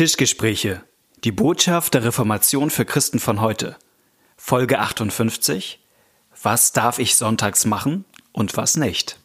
[0.00, 0.82] Tischgespräche.
[1.24, 3.76] Die Botschaft der Reformation für Christen von heute.
[4.38, 5.78] Folge 58.
[6.42, 9.19] Was darf ich sonntags machen und was nicht?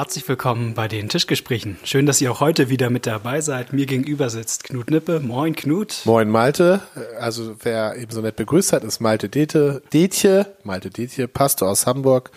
[0.00, 1.76] Herzlich willkommen bei den Tischgesprächen.
[1.84, 3.74] Schön, dass ihr auch heute wieder mit dabei seid.
[3.74, 5.20] Mir gegenüber sitzt Knut Nippe.
[5.20, 6.00] Moin, Knut.
[6.06, 6.80] Moin, Malte.
[7.18, 11.84] Also, wer eben so nett begrüßt hat, ist Malte Dete, Detje, Malte Detje, Pastor aus
[11.84, 12.30] Hamburg,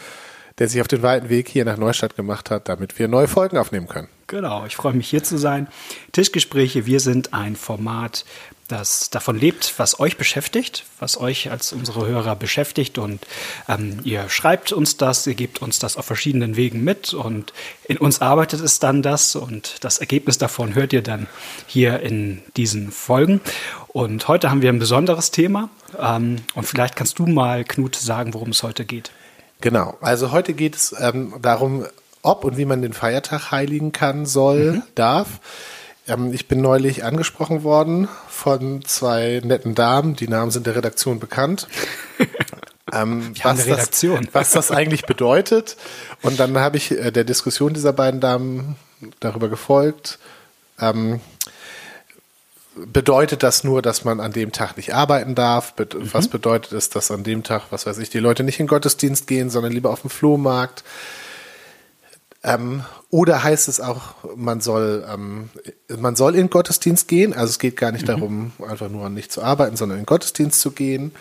[0.58, 3.55] der sich auf den weiten Weg hier nach Neustadt gemacht hat, damit wir neue Folgen
[3.55, 4.09] aufnehmen können.
[4.27, 5.70] Genau, ich freue mich hier zu sein.
[6.11, 8.25] Tischgespräche, wir sind ein Format,
[8.73, 12.98] das davon lebt, was euch beschäftigt, was euch als unsere Hörer beschäftigt.
[12.98, 13.25] Und
[13.70, 17.53] ähm, ihr schreibt uns das, ihr gebt uns das auf verschiedenen Wegen mit und
[17.86, 21.28] in uns arbeitet es dann das und das Ergebnis davon hört ihr dann
[21.67, 23.42] hier in diesen Folgen.
[23.89, 28.33] Und heute haben wir ein besonderes Thema ähm, und vielleicht kannst du mal, Knut, sagen,
[28.33, 29.11] worum es heute geht.
[29.61, 31.86] Genau, also heute geht es ähm, darum,
[32.23, 34.83] ob und wie man den Feiertag heiligen kann, soll, mhm.
[34.95, 35.39] darf.
[36.08, 40.16] Ähm, ich bin neulich angesprochen worden von zwei netten Damen.
[40.16, 41.68] Die Namen sind der Redaktion bekannt.
[42.94, 45.78] ähm, was, das, was das eigentlich bedeutet.
[46.22, 48.76] Und dann habe ich äh, der Diskussion dieser beiden Damen
[49.20, 50.20] darüber gefolgt.
[50.80, 51.22] Ähm,
[52.76, 55.73] bedeutet das nur, dass man an dem Tag nicht arbeiten darf?
[55.73, 56.14] Be mhm.
[56.14, 59.28] Was bedeutet es, dass an dem Tag, was weiß ich, die Leute nicht in Gottesdienst
[59.28, 60.84] gehen, sondern lieber auf dem Flohmarkt?
[62.44, 65.52] Ähm, oder heißt es auch, man soll, ähm,
[66.00, 67.31] man soll in Gottesdienst gehen?
[67.31, 68.08] Also es geht gar nicht mhm.
[68.08, 71.11] darum, einfach nur nicht zu arbeiten, sondern in Gottesdienst zu gehen.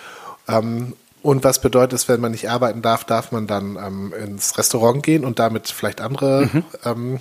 [0.49, 4.57] Ähm, und was bedeutet es, wenn man nicht arbeiten darf, darf man dann ähm, ins
[4.57, 7.21] Restaurant gehen und damit vielleicht andere mhm.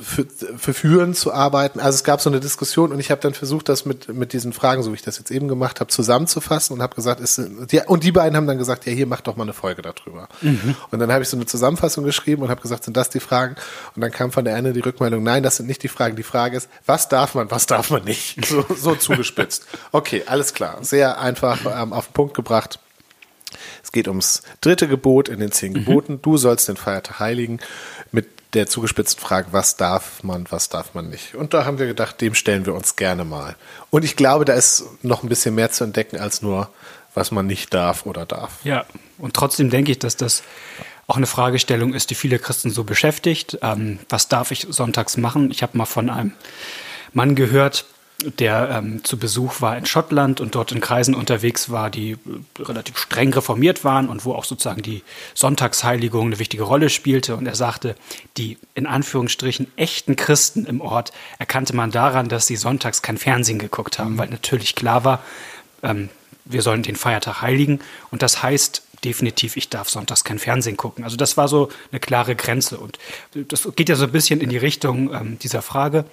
[0.00, 0.26] Für,
[0.56, 1.80] für Führen zu arbeiten.
[1.80, 4.52] Also es gab so eine Diskussion und ich habe dann versucht, das mit, mit diesen
[4.52, 7.80] Fragen, so wie ich das jetzt eben gemacht habe, zusammenzufassen und habe gesagt, ist, die,
[7.80, 10.28] und die beiden haben dann gesagt, ja, hier mach doch mal eine Folge darüber.
[10.40, 10.76] Mhm.
[10.90, 13.56] Und dann habe ich so eine Zusammenfassung geschrieben und habe gesagt, sind das die Fragen?
[13.96, 16.14] Und dann kam von der eine die Rückmeldung, nein, das sind nicht die Fragen.
[16.14, 18.44] Die Frage ist, was darf man, was darf man nicht?
[18.46, 19.66] So, so zugespitzt.
[19.90, 20.78] Okay, alles klar.
[20.82, 22.78] Sehr einfach ähm, auf den Punkt gebracht.
[23.82, 25.84] Es geht ums dritte Gebot in den zehn mhm.
[25.84, 26.20] Geboten.
[26.22, 27.60] Du sollst den Feiertag heiligen
[28.12, 31.34] mit der zugespitzten Frage, was darf man, was darf man nicht.
[31.34, 33.56] Und da haben wir gedacht, dem stellen wir uns gerne mal.
[33.90, 36.70] Und ich glaube, da ist noch ein bisschen mehr zu entdecken als nur,
[37.14, 38.64] was man nicht darf oder darf.
[38.64, 38.86] Ja,
[39.18, 40.42] und trotzdem denke ich, dass das
[41.06, 43.58] auch eine Fragestellung ist, die viele Christen so beschäftigt.
[43.62, 45.50] Ähm, was darf ich sonntags machen?
[45.50, 46.32] Ich habe mal von einem
[47.12, 47.86] Mann gehört,
[48.24, 52.16] der ähm, zu Besuch war in Schottland und dort in Kreisen unterwegs war, die äh,
[52.62, 57.36] relativ streng reformiert waren und wo auch sozusagen die Sonntagsheiligung eine wichtige Rolle spielte.
[57.36, 57.94] Und er sagte,
[58.36, 63.60] die in Anführungsstrichen echten Christen im Ort erkannte man daran, dass sie sonntags kein Fernsehen
[63.60, 64.18] geguckt haben, mhm.
[64.18, 65.22] weil natürlich klar war,
[65.84, 66.08] ähm,
[66.44, 67.78] wir sollen den Feiertag heiligen.
[68.10, 71.04] Und das heißt definitiv, ich darf sonntags kein Fernsehen gucken.
[71.04, 72.78] Also das war so eine klare Grenze.
[72.78, 72.98] Und
[73.32, 76.04] das geht ja so ein bisschen in die Richtung ähm, dieser Frage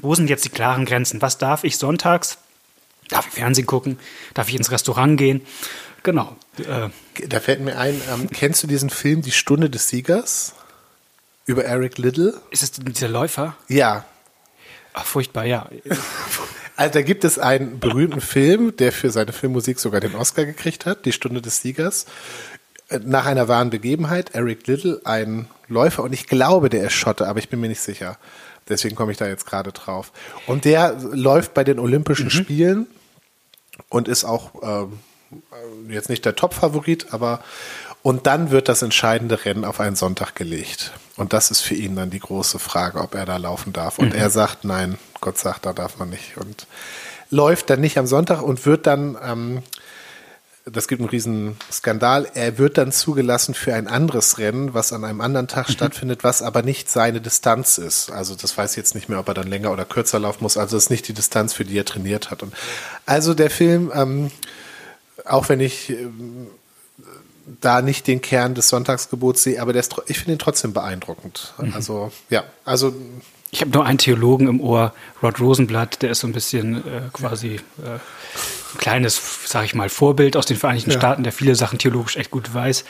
[0.00, 1.22] wo sind jetzt die klaren Grenzen?
[1.22, 2.38] Was darf ich sonntags?
[3.08, 3.98] Darf ich Fernsehen gucken?
[4.34, 5.42] Darf ich ins Restaurant gehen?
[6.02, 6.36] Genau.
[6.58, 6.88] Äh,
[7.28, 10.54] da fällt mir ein, ähm, kennst du diesen Film Die Stunde des Siegers?
[11.46, 12.40] Über Eric Little?
[12.50, 13.56] Ist es dieser Läufer?
[13.68, 14.04] Ja.
[14.92, 15.68] Ach, furchtbar, ja.
[16.76, 20.86] Also da gibt es einen berühmten Film, der für seine Filmmusik sogar den Oscar gekriegt
[20.86, 22.06] hat, Die Stunde des Siegers.
[23.04, 27.38] Nach einer wahren Begebenheit, Eric Little, ein Läufer, und ich glaube, der ist Schotte, aber
[27.38, 28.18] ich bin mir nicht sicher.
[28.68, 30.12] Deswegen komme ich da jetzt gerade drauf.
[30.46, 32.30] Und der läuft bei den Olympischen mhm.
[32.30, 32.86] Spielen
[33.88, 35.00] und ist auch ähm,
[35.88, 37.40] jetzt nicht der Top-Favorit, aber
[38.02, 40.92] und dann wird das entscheidende Rennen auf einen Sonntag gelegt.
[41.16, 43.98] Und das ist für ihn dann die große Frage, ob er da laufen darf.
[43.98, 44.18] Und mhm.
[44.18, 46.36] er sagt, nein, Gott sagt, da darf man nicht.
[46.36, 46.66] Und
[47.30, 49.62] läuft dann nicht am Sonntag und wird dann ähm,
[50.64, 52.26] das gibt einen riesen Skandal.
[52.34, 55.72] Er wird dann zugelassen für ein anderes Rennen, was an einem anderen Tag mhm.
[55.72, 58.10] stattfindet, was aber nicht seine Distanz ist.
[58.10, 60.56] Also das weiß ich jetzt nicht mehr, ob er dann länger oder kürzer laufen muss.
[60.56, 62.42] Also das ist nicht die Distanz, für die er trainiert hat.
[62.42, 62.54] Und
[63.04, 64.30] also der Film, ähm,
[65.26, 66.46] auch wenn ich ähm,
[67.60, 71.52] da nicht den Kern des Sonntagsgebots sehe, aber der ist, ich finde ihn trotzdem beeindruckend.
[71.58, 71.74] Mhm.
[71.74, 72.94] Also ja, also
[73.50, 77.02] ich habe nur einen Theologen im Ohr, Rod Rosenblatt, der ist so ein bisschen äh,
[77.12, 77.98] quasi äh,
[78.78, 80.98] kleines, sage ich mal, Vorbild aus den Vereinigten ja.
[80.98, 82.84] Staaten, der viele Sachen theologisch echt gut weiß.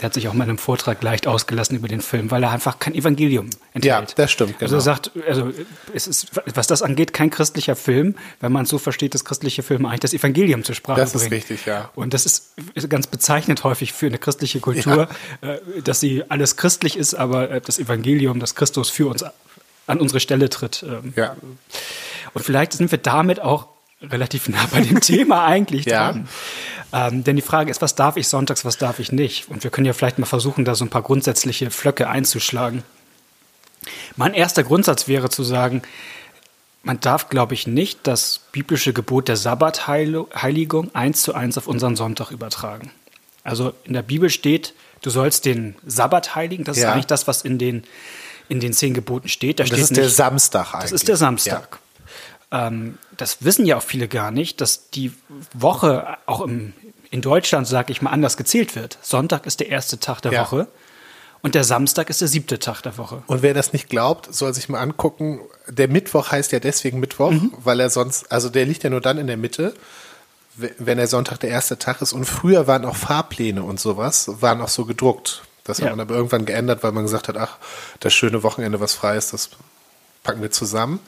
[0.00, 2.50] Der hat sich auch mal in einem Vortrag leicht ausgelassen über den Film, weil er
[2.50, 3.84] einfach kein Evangelium enthält.
[3.84, 4.58] Ja, das stimmt.
[4.58, 4.62] Genau.
[4.62, 5.52] Also er sagt, also
[5.94, 9.62] es ist, was das angeht, kein christlicher Film, wenn man es so versteht, dass christliche
[9.62, 11.30] Filme eigentlich das Evangelium zur Sprache das bringen.
[11.30, 11.90] Das ist richtig, ja.
[11.94, 15.08] Und das ist, ist ganz bezeichnend häufig für eine christliche Kultur,
[15.42, 15.48] ja.
[15.54, 19.24] äh, dass sie alles christlich ist, aber äh, das Evangelium, das Christus für uns
[19.86, 20.84] an unsere Stelle tritt.
[20.86, 21.36] Ähm, ja.
[22.32, 23.66] Und vielleicht sind wir damit auch
[24.02, 26.28] relativ nah bei dem Thema eigentlich dran.
[26.92, 27.08] Ja.
[27.08, 29.48] Ähm, denn die Frage ist, was darf ich sonntags, was darf ich nicht?
[29.48, 32.82] Und wir können ja vielleicht mal versuchen, da so ein paar grundsätzliche Flöcke einzuschlagen.
[34.16, 35.82] Mein erster Grundsatz wäre zu sagen,
[36.82, 41.94] man darf, glaube ich, nicht das biblische Gebot der Sabbatheiligung eins zu eins auf unseren
[41.94, 42.90] Sonntag übertragen.
[43.44, 46.64] Also in der Bibel steht, du sollst den Sabbat heiligen.
[46.64, 46.88] Das ja.
[46.88, 47.84] ist eigentlich das, was in den,
[48.48, 49.60] in den zehn Geboten steht.
[49.60, 50.90] Da das steht ist nicht, der Samstag eigentlich.
[50.90, 51.68] Das ist der Samstag.
[51.72, 51.78] Ja.
[52.52, 55.12] Ähm, das wissen ja auch viele gar nicht, dass die
[55.54, 56.72] Woche auch im,
[57.10, 58.98] in Deutschland, sage ich mal, anders gezählt wird.
[59.02, 60.42] Sonntag ist der erste Tag der ja.
[60.42, 60.68] Woche.
[61.42, 63.22] Und der Samstag ist der siebte Tag der Woche.
[63.26, 65.40] Und wer das nicht glaubt, soll sich mal angucken.
[65.68, 67.52] Der Mittwoch heißt ja deswegen Mittwoch, mhm.
[67.64, 69.72] weil er sonst, also der liegt ja nur dann in der Mitte,
[70.56, 72.12] wenn der Sonntag der erste Tag ist.
[72.12, 75.42] Und früher waren auch Fahrpläne und sowas, waren auch so gedruckt.
[75.64, 75.86] Das ja.
[75.86, 77.56] hat man aber irgendwann geändert, weil man gesagt hat, ach,
[78.00, 79.50] das schöne Wochenende, was frei ist, das
[80.22, 81.00] packen wir zusammen.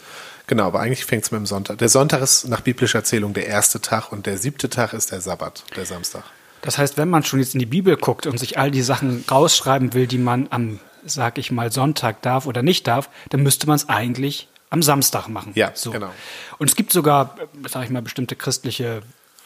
[0.46, 1.78] Genau, aber eigentlich fängt es mit dem Sonntag.
[1.78, 5.20] Der Sonntag ist nach biblischer Erzählung der erste Tag und der siebte Tag ist der
[5.20, 6.24] Sabbat, der Samstag.
[6.62, 9.24] Das heißt, wenn man schon jetzt in die Bibel guckt und sich all die Sachen
[9.30, 13.66] rausschreiben will, die man am, sag ich mal, Sonntag darf oder nicht darf, dann müsste
[13.66, 15.52] man es eigentlich am Samstag machen.
[15.54, 15.90] Ja, so.
[15.90, 16.10] genau.
[16.58, 17.36] Und es gibt sogar,
[17.68, 19.02] sag ich mal, bestimmte christliche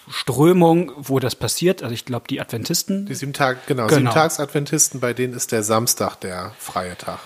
[0.08, 1.82] Strömung, wo das passiert.
[1.82, 3.06] Also ich glaube, die Adventisten.
[3.06, 3.96] Die sieben Tag, genau, genau.
[3.96, 7.19] Siebentags-Adventisten, bei denen ist der Samstag der freie Tag.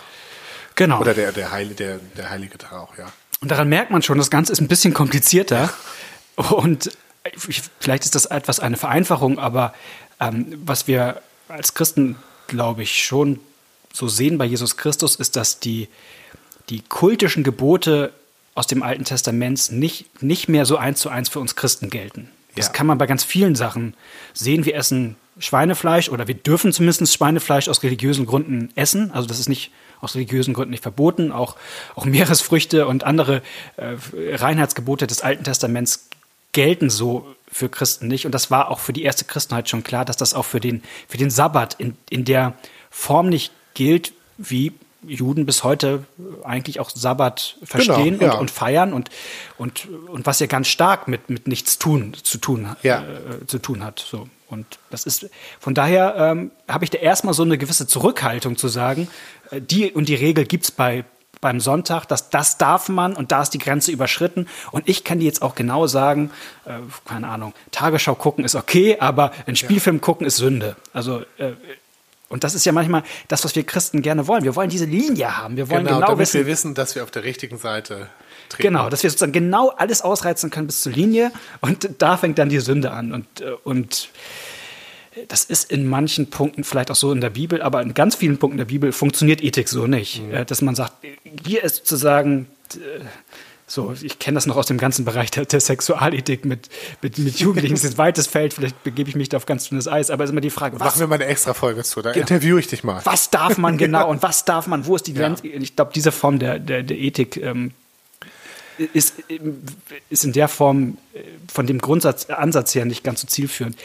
[0.76, 1.00] Genau.
[1.00, 3.06] Oder der, der, Heilige, der, der heilige Tag auch, ja.
[3.40, 5.72] Und daran merkt man schon, das Ganze ist ein bisschen komplizierter.
[6.36, 6.90] Und
[7.80, 9.74] vielleicht ist das etwas eine Vereinfachung, aber
[10.20, 12.16] ähm, was wir als Christen,
[12.46, 13.40] glaube ich, schon
[13.92, 15.88] so sehen bei Jesus Christus, ist, dass die,
[16.68, 18.12] die kultischen Gebote
[18.54, 22.30] aus dem Alten Testament nicht, nicht mehr so eins zu eins für uns Christen gelten.
[22.56, 22.72] Das ja.
[22.72, 23.94] kann man bei ganz vielen Sachen
[24.34, 24.64] sehen.
[24.64, 29.10] Wir essen Schweinefleisch oder wir dürfen zumindest Schweinefleisch aus religiösen Gründen essen.
[29.12, 29.70] Also das ist nicht
[30.00, 31.32] aus religiösen Gründen nicht verboten.
[31.32, 31.56] Auch,
[31.94, 33.42] auch Meeresfrüchte und andere
[33.76, 33.96] äh,
[34.36, 36.08] Reinheitsgebote des Alten Testaments
[36.52, 38.26] gelten so für Christen nicht.
[38.26, 40.82] Und das war auch für die erste Christenheit schon klar, dass das auch für den,
[41.08, 42.54] für den Sabbat in, in der
[42.90, 44.72] Form nicht gilt, wie
[45.06, 46.04] Juden bis heute
[46.44, 48.32] eigentlich auch Sabbat verstehen genau, ja.
[48.34, 49.10] und, und, feiern und,
[49.56, 53.02] und, und was ja ganz stark mit, mit nichts tun zu tun, ja.
[53.02, 53.98] äh, zu tun hat.
[53.98, 54.28] So.
[54.50, 55.30] Und das ist,
[55.60, 59.08] von daher ähm, habe ich da erstmal so eine gewisse Zurückhaltung zu sagen,
[59.50, 61.04] äh, die und die Regel gibt es bei,
[61.40, 64.48] beim Sonntag, dass das darf man und da ist die Grenze überschritten.
[64.72, 66.30] Und ich kann dir jetzt auch genau sagen,
[66.66, 66.72] äh,
[67.04, 70.02] keine Ahnung, Tagesschau gucken ist okay, aber ein Spielfilm ja.
[70.02, 70.76] gucken ist Sünde.
[70.92, 71.52] Also äh,
[72.28, 74.44] und das ist ja manchmal das, was wir Christen gerne wollen.
[74.44, 75.56] Wir wollen diese Linie haben.
[75.56, 78.08] Wir wollen genau, genau damit wissen, wir wissen, dass wir auf der richtigen Seite
[78.50, 78.74] treten.
[78.74, 81.32] Genau, dass wir sozusagen genau alles ausreizen können bis zur Linie.
[81.60, 83.12] Und da fängt dann die Sünde an.
[83.12, 84.10] Und, äh, und
[85.28, 88.38] das ist in manchen Punkten vielleicht auch so in der Bibel, aber in ganz vielen
[88.38, 90.22] Punkten der Bibel funktioniert Ethik so nicht.
[90.22, 90.34] Mhm.
[90.34, 90.92] Äh, dass man sagt,
[91.44, 93.04] hier ist sozusagen äh,
[93.70, 96.68] so, ich kenne das noch aus dem ganzen Bereich der, der Sexualethik mit,
[97.02, 97.76] mit, mit Jugendlichen.
[97.76, 100.24] Das ist ein weites Feld, vielleicht begebe ich mich da auf ganz dünnes Eis, aber
[100.24, 100.86] es ist immer die Frage, was.
[100.86, 103.00] Machen wir mal eine extra Folge zu, da genau, interviewe ich dich mal.
[103.04, 105.46] Was darf man genau und was darf man, wo ist die Grenze?
[105.46, 105.60] Ja.
[105.60, 107.70] Ich glaube, diese Form der, der, der Ethik ähm,
[108.84, 109.14] ist,
[110.08, 111.22] ist in der Form äh,
[111.52, 113.76] von dem Grundsatz, Ansatz her nicht ganz so zielführend.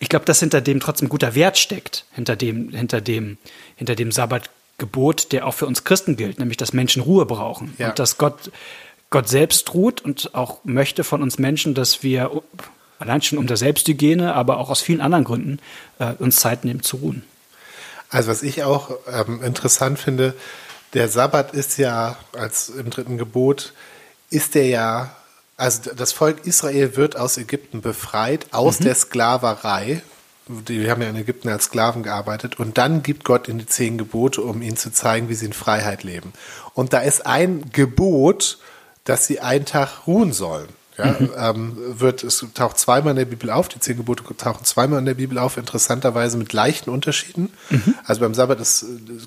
[0.00, 3.38] Ich glaube, dass hinter dem trotzdem guter Wert steckt, hinter dem, hinter dem,
[3.76, 7.90] hinter dem Sabbatgebot, der auch für uns Christen gilt, nämlich dass Menschen Ruhe brauchen ja.
[7.90, 8.50] und dass Gott
[9.12, 12.42] Gott selbst ruht und auch möchte von uns Menschen, dass wir
[12.98, 15.58] allein schon um der Selbsthygiene, aber auch aus vielen anderen Gründen
[15.98, 17.22] äh, uns Zeit nehmen zu ruhen.
[18.08, 20.34] Also was ich auch ähm, interessant finde,
[20.94, 23.74] der Sabbat ist ja als im dritten Gebot
[24.32, 25.16] ist der ja
[25.62, 28.84] also das Volk Israel wird aus Ägypten befreit aus mhm.
[28.84, 30.02] der Sklaverei.
[30.48, 33.96] Die haben ja in Ägypten als Sklaven gearbeitet und dann gibt Gott ihnen die zehn
[33.96, 36.32] Gebote, um ihnen zu zeigen, wie sie in Freiheit leben.
[36.74, 38.58] Und da ist ein Gebot,
[39.04, 40.68] dass sie einen Tag ruhen sollen.
[40.98, 41.30] Ja, mhm.
[41.38, 45.06] ähm, wird, es taucht zweimal in der Bibel auf, die zehn Gebote tauchen zweimal in
[45.06, 47.50] der Bibel auf, interessanterweise mit leichten Unterschieden.
[47.70, 47.94] Mhm.
[48.04, 48.58] Also beim Sabbat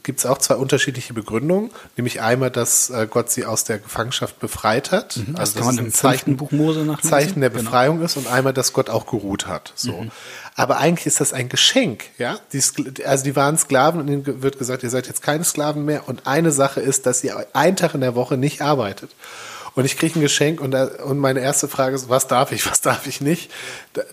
[0.03, 4.39] gibt es auch zwei unterschiedliche Begründungen, nämlich einmal, dass äh, Gott sie aus der Gefangenschaft
[4.39, 5.17] befreit hat.
[5.17, 7.63] Mhm, also das kann man im Zeichen, Buch Mose nach Zeichen der genau.
[7.63, 8.05] Befreiung genau.
[8.05, 9.73] ist und einmal, dass Gott auch geruht hat.
[9.75, 10.03] So.
[10.03, 10.11] Mhm.
[10.55, 12.39] Aber eigentlich ist das ein Geschenk, ja.
[12.53, 12.61] Die,
[13.05, 16.07] also die waren Sklaven und ihnen wird gesagt, ihr seid jetzt keine Sklaven mehr.
[16.07, 19.09] Und eine Sache ist, dass ihr einen Tag in der Woche nicht arbeitet.
[19.75, 22.65] Und ich kriege ein Geschenk und, da, und meine erste Frage ist, was darf ich,
[22.65, 23.51] was darf ich nicht?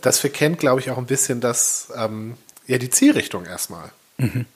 [0.00, 3.90] Das verkennt, glaube ich, auch ein bisschen das, ähm, ja, die Zielrichtung erstmal.
[4.19, 4.47] Mhm.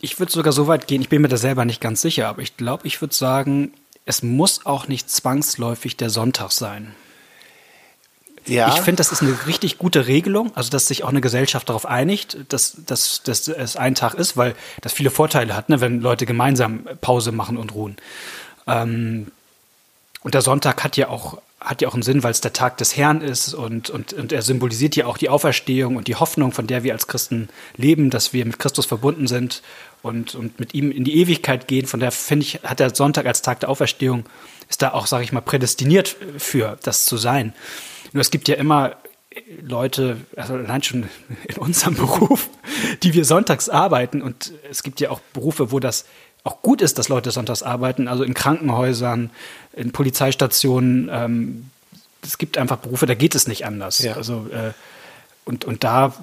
[0.00, 2.42] Ich würde sogar so weit gehen, ich bin mir da selber nicht ganz sicher, aber
[2.42, 3.72] ich glaube, ich würde sagen,
[4.06, 6.94] es muss auch nicht zwangsläufig der Sonntag sein.
[8.46, 8.74] Ja.
[8.74, 11.86] Ich finde, das ist eine richtig gute Regelung, also dass sich auch eine Gesellschaft darauf
[11.86, 16.00] einigt, dass, dass, dass es ein Tag ist, weil das viele Vorteile hat, ne, wenn
[16.00, 17.96] Leute gemeinsam Pause machen und ruhen.
[18.66, 19.30] Ähm,
[20.22, 22.78] und der Sonntag hat ja auch hat ja auch einen Sinn, weil es der Tag
[22.78, 26.52] des Herrn ist und, und, und er symbolisiert ja auch die Auferstehung und die Hoffnung,
[26.52, 29.62] von der wir als Christen leben, dass wir mit Christus verbunden sind
[30.02, 31.86] und, und mit ihm in die Ewigkeit gehen.
[31.86, 34.24] Von der finde ich, hat der Sonntag als Tag der Auferstehung,
[34.70, 37.52] ist da auch, sage ich mal, prädestiniert für das zu sein.
[38.12, 38.96] Nur es gibt ja immer
[39.62, 41.08] Leute, also allein schon
[41.46, 42.48] in unserem Beruf,
[43.02, 46.04] die wir sonntags arbeiten und es gibt ja auch Berufe, wo das
[46.42, 49.30] auch gut ist, dass Leute sonntags arbeiten, also in Krankenhäusern,
[49.74, 51.08] in Polizeistationen.
[51.12, 51.70] Ähm,
[52.22, 53.98] es gibt einfach Berufe, da geht es nicht anders.
[53.98, 54.14] Ja.
[54.14, 54.72] Also äh,
[55.44, 56.14] und, und da,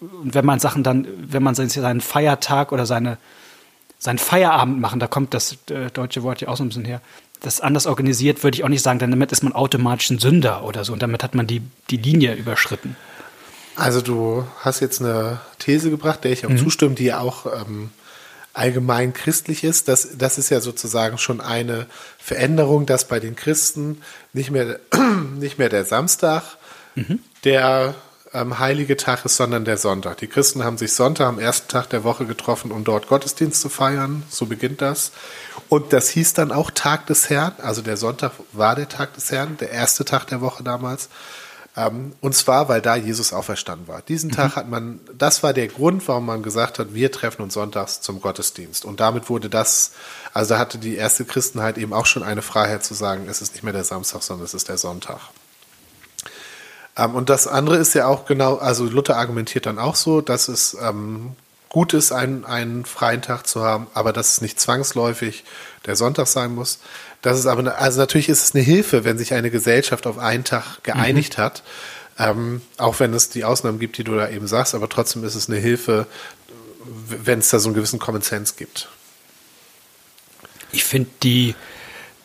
[0.00, 3.18] wenn man Sachen dann, wenn man seinen Feiertag oder seine,
[3.98, 7.00] seinen Feierabend machen, da kommt das äh, deutsche Wort ja auch so ein bisschen her,
[7.40, 10.64] das anders organisiert, würde ich auch nicht sagen, denn damit ist man automatisch ein Sünder
[10.64, 12.96] oder so und damit hat man die, die Linie überschritten.
[13.76, 16.58] Also du hast jetzt eine These gebracht, der ich auch mhm.
[16.58, 17.90] zustimme, die auch ähm,
[18.52, 19.86] allgemein christlich ist.
[19.86, 21.86] Das, das ist ja sozusagen schon eine
[22.18, 24.02] Veränderung, dass bei den Christen
[24.32, 24.80] nicht mehr,
[25.38, 26.42] nicht mehr der Samstag
[26.96, 27.20] mhm.
[27.44, 27.94] der
[28.32, 30.18] ähm, heilige Tag ist, sondern der Sonntag.
[30.18, 33.68] Die Christen haben sich Sonntag am ersten Tag der Woche getroffen, um dort Gottesdienst zu
[33.68, 34.22] feiern.
[34.28, 35.12] So beginnt das.
[35.68, 37.52] Und das hieß dann auch Tag des Herrn.
[37.58, 41.08] Also der Sonntag war der Tag des Herrn, der erste Tag der Woche damals.
[41.76, 44.02] Ähm, und zwar, weil da Jesus auferstanden war.
[44.02, 44.34] Diesen mhm.
[44.34, 48.00] Tag hat man, das war der Grund, warum man gesagt hat, wir treffen uns sonntags
[48.00, 48.84] zum Gottesdienst.
[48.84, 49.92] Und damit wurde das,
[50.34, 53.54] also da hatte die erste Christenheit eben auch schon eine Freiheit zu sagen, es ist
[53.54, 55.20] nicht mehr der Samstag, sondern es ist der Sonntag.
[56.98, 60.48] Ähm, und das andere ist ja auch genau, also Luther argumentiert dann auch so, dass
[60.48, 61.32] es ähm,
[61.68, 65.44] gut ist, einen, einen freien Tag zu haben, aber dass es nicht zwangsläufig
[65.86, 66.80] der Sonntag sein muss.
[67.22, 70.44] Das ist aber, also natürlich ist es eine Hilfe, wenn sich eine Gesellschaft auf einen
[70.44, 71.42] Tag geeinigt mhm.
[71.42, 71.62] hat.
[72.18, 75.36] Ähm, auch wenn es die Ausnahmen gibt, die du da eben sagst, aber trotzdem ist
[75.36, 76.06] es eine Hilfe,
[77.06, 78.88] wenn es da so einen gewissen Common Sense gibt.
[80.72, 81.54] Ich finde die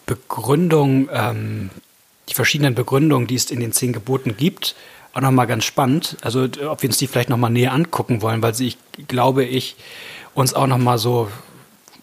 [0.07, 1.69] Begründung, ähm,
[2.33, 4.75] die verschiedenen Begründungen, die es in den zehn Geboten gibt,
[5.13, 6.17] auch nochmal ganz spannend.
[6.21, 9.75] Also ob wir uns die vielleicht nochmal näher angucken wollen, weil sie, ich glaube ich,
[10.33, 11.29] uns auch nochmal so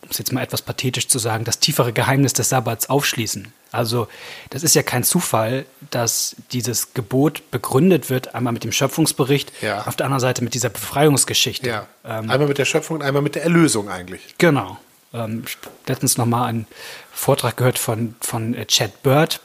[0.02, 3.52] um es jetzt mal etwas pathetisch zu sagen, das tiefere Geheimnis des Sabbats aufschließen.
[3.70, 4.08] Also
[4.50, 9.86] das ist ja kein Zufall, dass dieses Gebot begründet wird, einmal mit dem Schöpfungsbericht, ja.
[9.86, 11.68] auf der anderen Seite mit dieser Befreiungsgeschichte.
[11.68, 11.86] Ja.
[12.04, 14.34] Ähm, einmal mit der Schöpfung und einmal mit der Erlösung eigentlich.
[14.38, 14.78] Genau.
[15.14, 15.44] Ähm,
[15.86, 16.66] letztens nochmal einen
[17.12, 19.40] Vortrag gehört von, von äh, Chad Bird,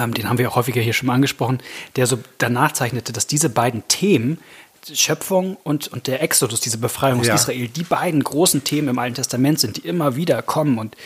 [0.00, 1.58] ähm, den haben wir auch häufiger hier schon mal angesprochen,
[1.96, 4.38] der so danach zeichnete, dass diese beiden Themen
[4.92, 7.34] Schöpfung und, und der Exodus, diese Befreiung aus ja.
[7.34, 10.96] Israel, die beiden großen Themen im Alten Testament sind, die immer wieder kommen und,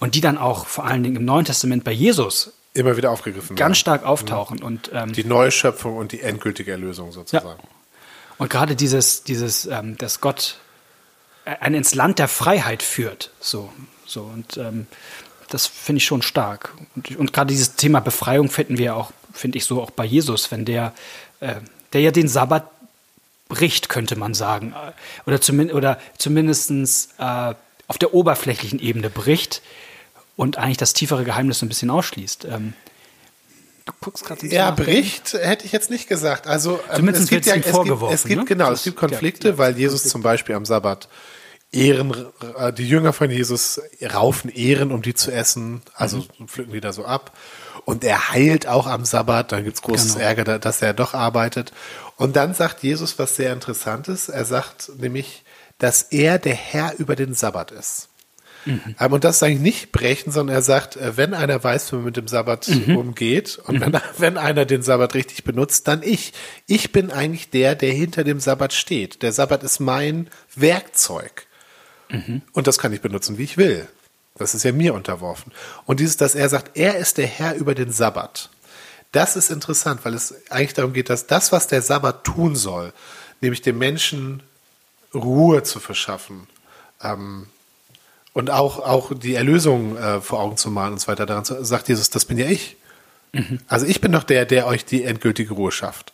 [0.00, 3.56] und die dann auch vor allen Dingen im Neuen Testament bei Jesus immer wieder aufgegriffen
[3.56, 3.74] ganz werden.
[3.76, 4.58] stark auftauchen.
[4.58, 4.64] Mhm.
[4.64, 7.46] Und, ähm, die Neuschöpfung und die endgültige Erlösung sozusagen.
[7.46, 7.56] Ja.
[8.38, 10.58] Und gerade dieses, dieses ähm, dass Gott
[11.44, 13.72] einen ins Land der Freiheit führt, so,
[14.06, 14.86] so und ähm,
[15.50, 16.72] das finde ich schon stark.
[16.96, 20.50] Und, und gerade dieses Thema Befreiung finden wir auch, finde ich so auch bei Jesus,
[20.50, 20.94] wenn der,
[21.40, 21.56] äh,
[21.92, 22.70] der ja den Sabbat
[23.48, 24.74] bricht, könnte man sagen.
[25.26, 26.70] Oder, zumindest, oder zumindest
[27.18, 27.54] äh,
[27.88, 29.60] auf der oberflächlichen Ebene bricht
[30.36, 32.46] und eigentlich das tiefere Geheimnis so ein bisschen ausschließt.
[32.46, 32.72] Ähm,
[33.84, 36.46] du guckst gerade Ja, bricht hätte ich jetzt nicht gesagt.
[36.46, 38.44] Also ähm, es gibt ja, es gibt, es gibt ne?
[38.46, 40.12] genau, es gibt Konflikte, ja, weil Jesus Konflikte.
[40.12, 41.08] zum Beispiel am Sabbat
[41.72, 42.14] Ehren,
[42.56, 46.48] äh, die Jünger von Jesus raufen Ehren, um die zu essen, also mhm.
[46.48, 47.36] pflücken die da so ab.
[47.84, 50.24] Und er heilt auch am Sabbat, dann gibt's großes genau.
[50.24, 51.72] Ärger, dass er doch arbeitet.
[52.16, 54.28] Und dann sagt Jesus was sehr Interessantes.
[54.28, 55.44] Er sagt nämlich,
[55.78, 58.08] dass er der Herr über den Sabbat ist.
[58.66, 58.94] Mhm.
[58.98, 61.96] Ähm, und das ist eigentlich nicht brechen, sondern er sagt, äh, wenn einer weiß, wie
[61.96, 62.96] man mit dem Sabbat mhm.
[62.96, 63.80] umgeht und mhm.
[63.80, 66.32] wenn, wenn einer den Sabbat richtig benutzt, dann ich.
[66.66, 69.22] Ich bin eigentlich der, der hinter dem Sabbat steht.
[69.22, 71.46] Der Sabbat ist mein Werkzeug.
[72.10, 72.42] Mhm.
[72.52, 73.88] Und das kann ich benutzen, wie ich will.
[74.36, 75.52] Das ist ja mir unterworfen.
[75.86, 78.50] Und dieses, dass er sagt, er ist der Herr über den Sabbat.
[79.12, 82.92] Das ist interessant, weil es eigentlich darum geht, dass das, was der Sabbat tun soll,
[83.40, 84.42] nämlich dem Menschen
[85.12, 86.46] Ruhe zu verschaffen
[87.02, 87.46] ähm,
[88.32, 91.64] und auch, auch die Erlösung äh, vor Augen zu malen und so weiter, daran zu,
[91.64, 92.76] sagt Jesus, das bin ja ich.
[93.32, 93.58] Mhm.
[93.66, 96.12] Also ich bin doch der, der euch die endgültige Ruhe schafft.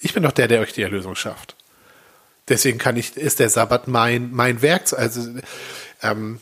[0.00, 1.55] Ich bin doch der, der euch die Erlösung schafft.
[2.48, 4.92] Deswegen kann ich, ist der Sabbat mein, mein Werk.
[4.92, 5.28] Also
[6.02, 6.40] ähm,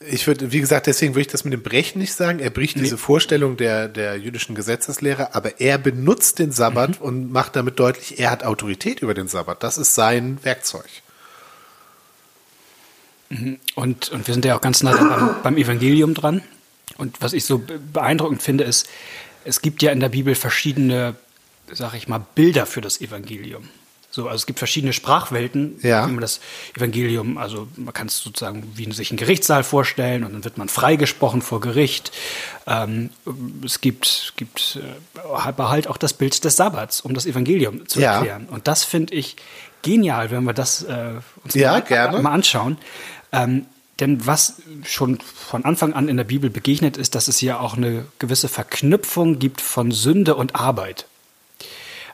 [0.00, 2.38] ich würde, wie gesagt, deswegen würde ich das mit dem Brechen nicht sagen.
[2.40, 7.06] Er bricht diese Vorstellung der, der jüdischen Gesetzeslehre, aber er benutzt den Sabbat Mhm.
[7.06, 9.62] und macht damit deutlich, er hat Autorität über den Sabbat.
[9.62, 10.88] Das ist sein Werkzeug.
[13.74, 16.42] Und, und wir sind ja auch ganz nah beim, beim Evangelium dran.
[16.98, 18.88] Und was ich so be- beeindruckend finde, ist,
[19.44, 21.16] es gibt ja in der Bibel verschiedene,
[21.70, 23.68] sag ich mal, Bilder für das Evangelium.
[24.14, 26.06] So, also es gibt verschiedene Sprachwelten, Ja.
[26.06, 26.40] wie man das
[26.76, 30.68] Evangelium, also man kann es sozusagen wie sich einen Gerichtssaal vorstellen und dann wird man
[30.68, 32.12] freigesprochen vor Gericht.
[32.66, 33.08] Ähm,
[33.64, 38.00] es gibt, gibt äh, aber halt auch das Bild des Sabbats, um das Evangelium zu
[38.00, 38.16] Ja.
[38.16, 38.48] erklären.
[38.50, 39.36] Und das finde ich
[39.80, 42.20] genial, wenn wir das äh, uns Ja, mal, gerne.
[42.20, 42.76] mal anschauen.
[43.32, 43.64] Ähm,
[43.98, 47.76] denn was schon von Anfang an in der Bibel begegnet ist, dass es hier auch
[47.78, 51.06] eine gewisse Verknüpfung gibt von Sünde und Arbeit.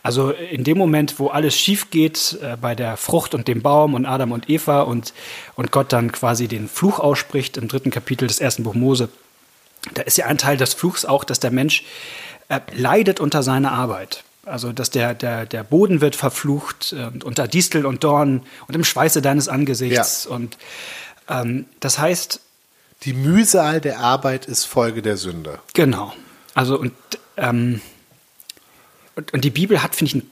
[0.03, 3.95] Also in dem Moment, wo alles schief geht äh, bei der Frucht und dem Baum
[3.95, 5.13] und Adam und Eva und,
[5.57, 9.09] und Gott dann quasi den Fluch ausspricht im dritten Kapitel des ersten Buch Mose,
[9.95, 11.85] da ist ja ein Teil des Fluchs auch, dass der Mensch
[12.49, 14.25] äh, leidet unter seiner Arbeit.
[14.45, 18.85] Also, dass der, der, der Boden wird verflucht äh, unter Distel und Dornen und im
[18.85, 20.27] Schweiße deines Angesichts.
[20.27, 20.57] Und
[21.29, 22.41] ähm, das heißt,
[23.05, 25.61] Die Mühsal der Arbeit ist Folge der Sünde.
[25.75, 26.15] Genau.
[26.55, 26.95] Also und,
[27.37, 27.81] ähm,
[29.19, 30.31] und, und die Bibel hat, finde ich, ein,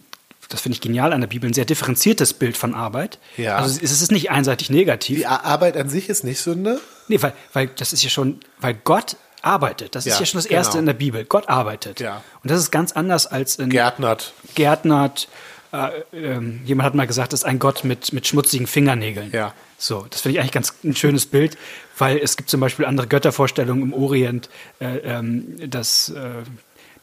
[0.49, 3.19] das finde ich genial an der Bibel, ein sehr differenziertes Bild von Arbeit.
[3.37, 3.57] Ja.
[3.57, 5.19] Also es ist nicht einseitig negativ.
[5.19, 6.81] Die Arbeit an sich ist nicht Sünde.
[7.09, 9.97] Nee, weil, weil das ist ja schon, weil Gott arbeitet.
[9.97, 10.81] Das ist Ja, ja schon das Erste genau.
[10.81, 11.25] in der Bibel.
[11.25, 11.99] Gott arbeitet.
[11.99, 12.23] Ja.
[12.45, 14.35] Und das ist ganz anders als in Gärtnert.
[14.55, 15.29] Gärtnert.
[15.73, 19.33] Äh, ähm, jemand hat mal gesagt, das ist ein Gott mit, mit schmutzigen Fingernägeln.
[19.33, 19.53] Ja.
[19.79, 21.59] So, das finde ich eigentlich ganz ein schönes Bild,
[21.99, 26.45] weil es gibt zum Beispiel andere Göttervorstellungen im Orient, äh, ähm, dass, äh,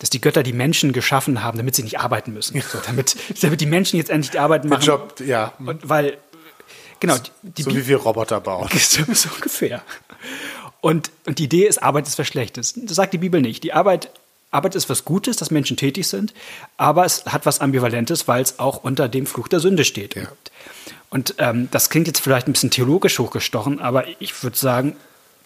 [0.03, 2.59] dass die Götter die Menschen geschaffen haben, damit sie nicht arbeiten müssen.
[2.59, 4.83] So, damit, damit die Menschen jetzt endlich die Arbeit Den machen.
[4.83, 5.53] Job, ja.
[5.59, 6.17] Und weil,
[6.99, 8.67] genau, die, die So wie wir Roboter bauen.
[8.77, 9.81] so, so ungefähr.
[10.81, 12.73] Und, und die Idee ist, Arbeit ist was Schlechtes.
[12.75, 13.63] Das sagt die Bibel nicht.
[13.63, 14.09] Die Arbeit,
[14.51, 16.33] Arbeit ist was Gutes, dass Menschen tätig sind,
[16.75, 20.17] aber es hat was Ambivalentes, weil es auch unter dem Fluch der Sünde steht.
[20.17, 20.27] Ja.
[21.11, 24.97] Und ähm, das klingt jetzt vielleicht ein bisschen theologisch hochgestochen, aber ich würde sagen,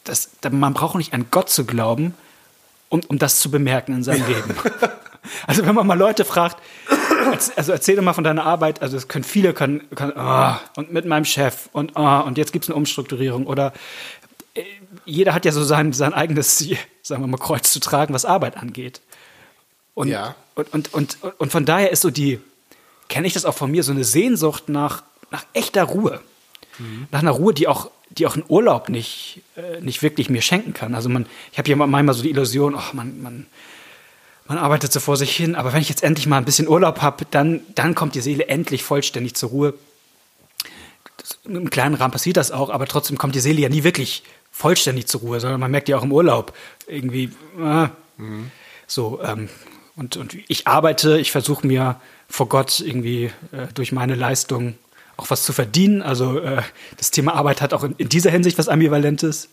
[0.03, 2.15] dass, man braucht nicht an Gott zu glauben,
[2.89, 4.55] um, um das zu bemerken in seinem Leben.
[5.45, 6.61] Also wenn man mal Leute fragt,
[7.57, 10.93] also erzähl doch mal von deiner Arbeit, also es können viele können, können ah, und
[10.93, 13.73] mit meinem Chef und ah, und jetzt gibt es eine Umstrukturierung oder
[14.53, 14.63] äh,
[15.03, 16.59] jeder hat ja so sein, sein eigenes,
[17.01, 19.01] sagen wir mal, Kreuz zu tragen, was Arbeit angeht.
[19.95, 20.35] Und, Ja.
[20.55, 22.39] und, und, und, und von daher ist so die,
[23.09, 26.21] kenne ich das auch von mir, so eine Sehnsucht nach, nach echter Ruhe.
[27.11, 30.73] Nach einer Ruhe, die auch, die auch ein Urlaub nicht, äh, nicht wirklich mir schenken
[30.73, 30.95] kann.
[30.95, 33.45] Also man, ich habe ja manchmal so die Illusion, ach, man, man,
[34.47, 37.01] man arbeitet so vor sich hin, aber wenn ich jetzt endlich mal ein bisschen Urlaub
[37.01, 39.73] habe, dann, dann kommt die Seele endlich vollständig zur Ruhe.
[41.17, 44.23] Das, Im kleinen Rahmen passiert das auch, aber trotzdem kommt die Seele ja nie wirklich
[44.51, 46.53] vollständig zur Ruhe, sondern man merkt ja auch im Urlaub
[46.87, 47.87] irgendwie, äh,
[48.87, 49.49] so, ähm,
[49.95, 54.75] und, und ich arbeite, ich versuche mir vor Gott irgendwie äh, durch meine Leistung
[55.17, 56.01] auch was zu verdienen.
[56.01, 56.61] Also äh,
[56.97, 59.49] das Thema Arbeit hat auch in, in dieser Hinsicht was Ambivalentes.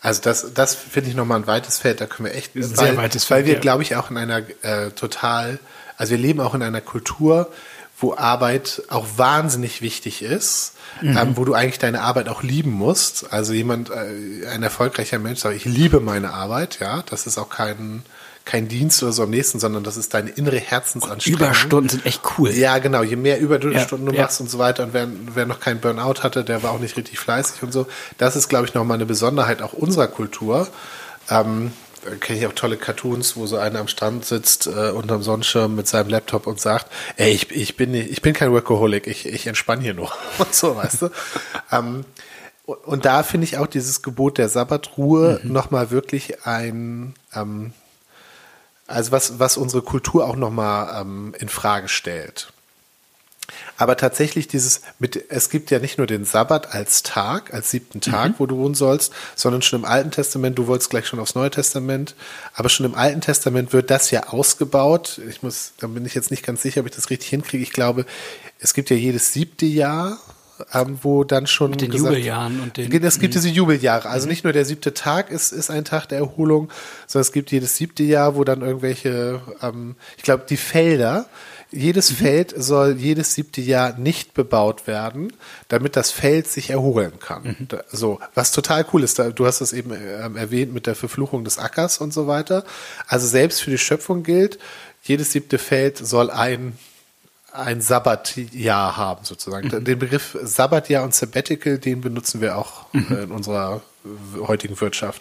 [0.00, 2.86] Also das, das finde ich nochmal ein weites Feld, da können wir echt, ein weil,
[2.86, 3.60] sehr weites weil Feld, wir, ja.
[3.60, 5.58] glaube ich, auch in einer äh, total,
[5.98, 7.52] also wir leben auch in einer Kultur,
[7.98, 11.16] wo Arbeit auch wahnsinnig wichtig ist, Mhm.
[11.16, 13.32] ähm, wo du eigentlich deine Arbeit auch lieben musst.
[13.32, 17.48] Also jemand, äh, ein erfolgreicher Mensch sagt, ich liebe meine Arbeit, ja, das ist auch
[17.48, 18.02] kein,
[18.50, 21.40] kein Dienst oder so am nächsten, sondern das ist deine innere Herzensanstrengung.
[21.40, 22.50] Überstunden sind echt cool.
[22.50, 23.02] Ja, genau.
[23.02, 24.22] Je mehr Überstunden Ja, du ja.
[24.22, 26.96] machst und so weiter und wer, wer noch keinen Burnout hatte, der war auch nicht
[26.96, 27.86] richtig fleißig und so.
[28.18, 30.66] Das ist, glaube ich, nochmal eine Besonderheit auch unserer Kultur.
[31.28, 31.72] Ähm,
[32.04, 35.76] da kenne ich auch tolle Cartoons, wo so einer am Strand sitzt äh, unterm Sonnenschirm
[35.76, 36.86] mit seinem Laptop und sagt,
[37.16, 40.10] ey, ich, ich, bin, nicht, ich bin kein Workaholic, ich, ich entspanne hier nur.
[40.38, 41.10] Und so, weißt du.
[41.70, 42.04] ähm,
[42.64, 45.52] und, und da finde ich auch dieses Gebot der Sabbatruhe Mhm.
[45.52, 47.72] nochmal wirklich ein, ähm,
[48.90, 52.52] also was, was unsere Kultur auch nochmal ähm, in Frage stellt.
[53.76, 58.00] Aber tatsächlich dieses mit, es gibt ja nicht nur den Sabbat als Tag, als siebten
[58.00, 61.34] Tag, wo du wohnen sollst, sondern schon im Alten Testament, du wolltest gleich schon aufs
[61.34, 62.14] Neue Testament,
[62.54, 65.20] aber schon im Alten Testament wird das ja ausgebaut.
[65.28, 67.62] Ich muss, da bin ich jetzt nicht ganz sicher, ob ich das richtig hinkriege.
[67.62, 68.06] Ich glaube,
[68.58, 70.18] es gibt ja jedes siebte Jahr,
[70.72, 74.08] ähm, wo dann schon Mit den gesagt- Jubeljahren und den- Es gibt diese Jubeljahre.
[74.08, 76.70] Also nicht nur der siebte Tag ist, ist ein Tag der Erholung,
[77.06, 81.26] sondern es gibt jedes siebte Jahr, wo dann irgendwelche, ähm, ich glaube, die Felder,
[81.72, 85.32] jedes Feld soll jedes siebte Jahr nicht bebaut werden,
[85.68, 87.56] damit das Feld sich erholen kann.
[87.68, 90.96] Da, so, was total cool ist, da, du hast es eben ähm, erwähnt mit der
[90.96, 92.64] Verfluchung des Ackers und so weiter.
[93.06, 94.58] Also selbst für die Schöpfung gilt,
[95.04, 96.76] jedes siebte Feld soll ein
[97.52, 99.68] ein Sabbatjahr haben, sozusagen.
[99.68, 99.84] Mhm.
[99.84, 103.06] Den Begriff Sabbatjahr und Sabbatical, den benutzen wir auch Mhm.
[103.10, 103.82] äh, in unserer
[104.46, 105.20] heutigen Wirtschaft.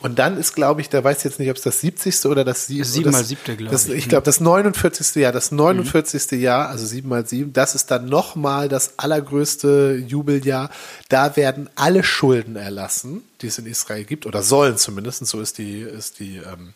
[0.00, 2.26] Und dann ist, glaube ich, da weiß ich jetzt nicht, ob es das 70.
[2.26, 3.90] oder das sie- Sieben mal das- siebte, glaube das- ich.
[3.92, 3.98] Mhm.
[3.98, 5.16] Ich glaube, das 49.
[5.20, 6.36] Jahr, das 49.
[6.40, 10.70] Jahr, also 7 mal 7, das ist dann nochmal das allergrößte Jubeljahr.
[11.08, 15.58] Da werden alle Schulden erlassen, die es in Israel gibt, oder sollen zumindest, so ist
[15.58, 16.72] die, ist die, ähm,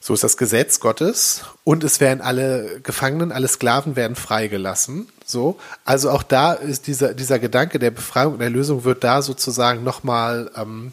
[0.00, 1.42] so ist das Gesetz Gottes.
[1.64, 5.08] Und es werden alle Gefangenen, alle Sklaven werden freigelassen.
[5.24, 5.58] So.
[5.84, 10.50] Also auch da ist dieser, dieser Gedanke der Befreiung und Erlösung wird da sozusagen nochmal,
[10.56, 10.92] ähm,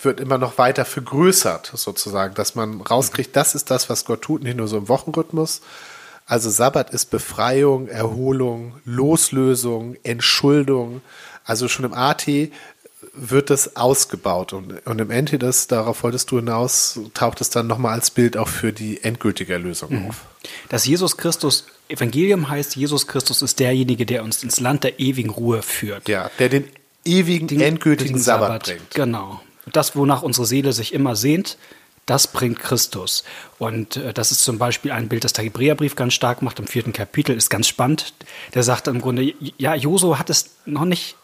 [0.00, 4.42] wird immer noch weiter vergrößert, sozusagen, dass man rauskriegt, das ist das, was Gott tut,
[4.42, 5.60] nicht nur so im Wochenrhythmus.
[6.26, 11.02] Also Sabbat ist Befreiung, Erholung, Loslösung, Entschuldung.
[11.44, 12.26] Also schon im AT
[13.14, 17.66] wird das ausgebaut und, und im Ende das, darauf wolltest du hinaus, taucht es dann
[17.66, 20.24] nochmal als Bild auch für die endgültige Erlösung auf.
[20.68, 25.30] Das Jesus Christus, Evangelium heißt, Jesus Christus ist derjenige, der uns ins Land der ewigen
[25.30, 26.08] Ruhe führt.
[26.08, 26.64] Ja, der den
[27.04, 28.90] ewigen, Den- endgültigen den Sabbat, bringt.
[28.94, 29.40] Genau.
[29.72, 31.58] Das, wonach unsere Seele sich immer sehnt,
[32.06, 33.22] das bringt Christus.
[33.58, 36.66] Und äh, das ist zum Beispiel ein Bild, das der Hebräerbrief ganz stark macht im
[36.66, 38.12] vierten Kapitel, ist ganz spannend.
[38.54, 41.14] Der sagt im Grunde, ja, Josu hat es noch nicht,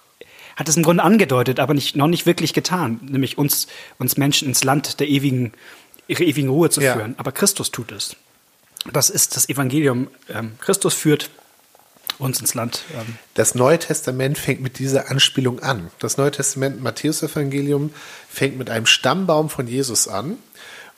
[0.58, 3.68] hat es im Grunde angedeutet, aber nicht, noch nicht wirklich getan, nämlich uns,
[3.98, 5.52] uns Menschen ins Land der ewigen,
[6.08, 6.94] ihre ewigen Ruhe zu Ja.
[6.94, 7.14] führen.
[7.16, 8.16] Aber Christus tut es.
[8.92, 10.08] Das ist das Evangelium.
[10.28, 11.30] Ähm, Christus führt
[12.18, 12.82] uns ins Land.
[12.92, 15.92] Ähm, Das Neue Testament fängt mit dieser Anspielung an.
[16.00, 17.92] Das Neue Testament, Matthäus-Evangelium,
[18.28, 20.38] fängt mit einem Stammbaum von Jesus an,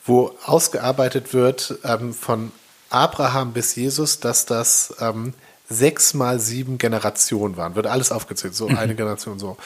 [0.05, 2.51] wo ausgearbeitet wird ähm, von
[2.89, 5.33] Abraham bis Jesus, dass das ähm,
[5.71, 7.75] sechs mal sieben Generationen waren.
[7.75, 9.57] Wird alles aufgezählt, so eine Generation so.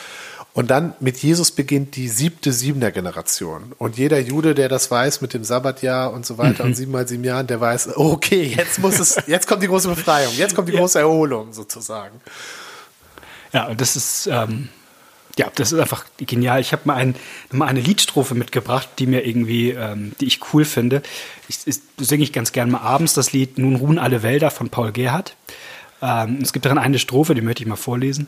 [0.53, 3.73] Und dann mit Jesus beginnt die siebte Siebener Generation.
[3.77, 7.05] Und jeder Jude, der das weiß mit dem Sabbatjahr und so weiter und sieben mal
[7.05, 10.69] sieben Jahren, der weiß, okay, jetzt muss es, jetzt kommt die große Befreiung, jetzt kommt
[10.69, 12.21] die große Erholung sozusagen.
[13.51, 14.69] Ja, und das ist, ähm,
[15.37, 16.61] ja, das ist einfach genial.
[16.61, 17.15] Ich habe mal, ein,
[17.51, 21.01] mal eine Liedstrophe mitgebracht, die mir irgendwie, ähm, die ich cool finde.
[21.49, 24.69] Ich, ich singe ich ganz gern mal abends das Lied Nun ruhen alle Wälder von
[24.69, 25.35] Paul Gerhardt.
[26.01, 28.27] Ähm, es gibt darin eine Strophe, die möchte ich mal vorlesen.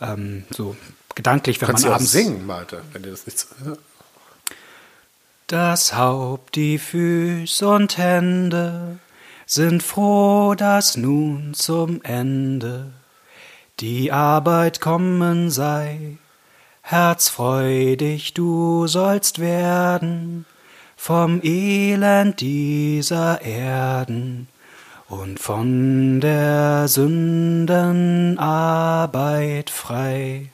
[0.00, 0.76] Ähm, so
[1.14, 3.46] gedanklich, wenn Kannst du man auch abends singen, Malte, wenn dir das nicht so.
[5.46, 8.98] Das Haupt, die Füße und Hände
[9.46, 12.92] sind froh, dass nun zum Ende
[13.80, 16.18] die Arbeit kommen sei.
[16.82, 20.44] Herzfreudig du sollst werden
[20.96, 24.48] vom Elend dieser Erden
[25.08, 26.86] und von der
[28.38, 30.46] Sündenarbeit frei.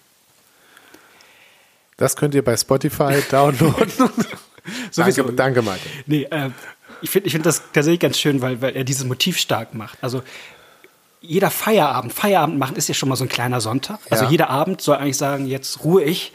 [1.96, 3.90] Das könnt ihr bei Spotify downloaden.
[4.90, 5.22] Sowieso.
[5.22, 5.86] danke, danke, Malte.
[6.06, 6.50] Nee, äh,
[7.02, 9.98] ich finde ich find das tatsächlich ganz schön, weil, weil er dieses Motiv stark macht.
[10.02, 10.22] Also
[11.20, 13.98] jeder Feierabend, Feierabend machen ist ja schon mal so ein kleiner Sonntag.
[14.10, 14.30] Also Ja.
[14.30, 16.32] jeder Abend soll eigentlich sagen, jetzt ruhe ich.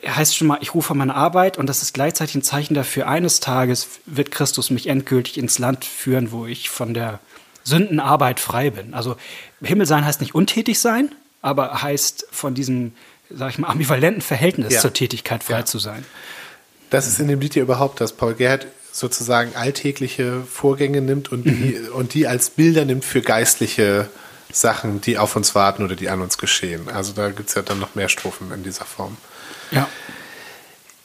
[0.00, 2.74] Er heißt schon mal, ich rufe von meiner Arbeit und das ist gleichzeitig ein Zeichen
[2.74, 7.18] dafür, eines Tages wird Christus mich endgültig ins Land führen, wo ich von der
[7.64, 8.94] Sündenarbeit frei bin.
[8.94, 9.16] Also
[9.60, 11.10] Himmel sein heißt nicht untätig sein,
[11.42, 12.92] aber heißt von diesem,
[13.28, 14.80] sag ich mal, ambivalenten Verhältnis Ja.
[14.80, 15.64] zur Tätigkeit frei Ja.
[15.64, 16.04] zu sein.
[16.90, 21.44] Das ist in dem Lied ja überhaupt, dass Paul Gerhardt sozusagen alltägliche Vorgänge nimmt und
[21.44, 24.08] die, und die als Bilder nimmt für geistliche
[24.50, 26.88] Sachen, die auf uns warten oder die an uns geschehen.
[26.88, 29.16] Also da gibt es ja dann noch mehr Strophen in dieser Form.
[29.70, 29.88] Ja.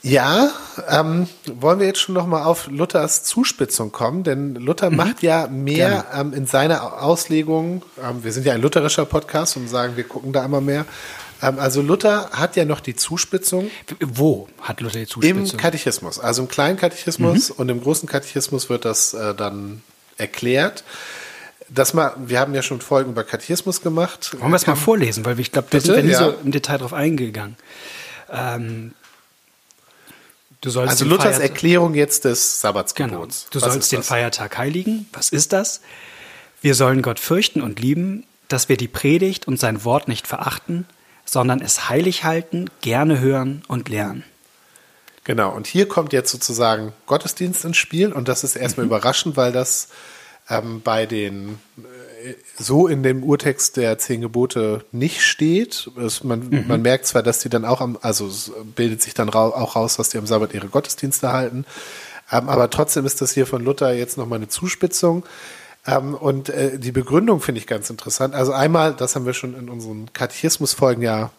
[0.06, 0.51] Ja,
[0.89, 5.47] ähm, wollen wir jetzt schon noch mal auf Luthers Zuspitzung kommen, denn Luther macht ja
[5.47, 7.84] mehr ähm, in seiner Auslegung.
[8.03, 10.86] Ähm, wir sind ja ein lutherischer Podcast und sagen, wir gucken da immer mehr.
[11.41, 15.58] Ähm, also Luther hat ja noch die Zuspitzung Wo hat Luther die im Zuspitzung?
[15.58, 16.19] Katechismus.
[16.19, 19.84] Also im kleinen Katechismus und im großen Katechismus wird das äh, dann
[20.17, 20.84] erklärt.
[21.69, 24.36] Das mal, wir haben ja schon Folgen über Katechismus gemacht.
[24.39, 26.19] Wollen wir es mal vorlesen, weil ich glaube, da sind wir nie Ja.
[26.19, 27.56] so im Detail drauf eingegangen.
[28.32, 28.93] Ähm,
[30.62, 32.73] du sollst Also Luthers Feiertag- Erklärung jetzt des Genau.
[32.73, 33.47] Sabbatsgebots.
[33.52, 34.08] Du Was sollst den das?
[34.08, 35.08] Feiertag heiligen.
[35.13, 35.82] Was ist das?
[36.62, 40.86] Wir sollen Gott fürchten und lieben, dass wir die Predigt und sein Wort nicht verachten,
[41.26, 44.23] sondern es heilig halten, gerne hören und lernen.
[45.26, 48.62] Genau, und hier kommt jetzt sozusagen Gottesdienst ins Spiel und das ist Mhm.
[48.62, 49.88] erstmal überraschend, weil das
[50.54, 55.89] ähm, bei den äh, so in dem Urtext der zehn Gebote nicht steht.
[55.98, 56.66] Es, man, Mhm.
[56.68, 59.98] man merkt zwar, dass die dann auch am, also es bildet sich dann auch raus,
[59.98, 61.66] dass die am Sabbat ihre Gottesdienste halten,
[62.32, 65.24] ähm, aber trotzdem ist das hier von Luther jetzt nochmal eine Zuspitzung.
[65.86, 68.34] Ähm, und äh, die Begründung finde ich ganz interessant.
[68.36, 71.32] Also einmal, das haben wir schon in unseren Katechismusfolgen ja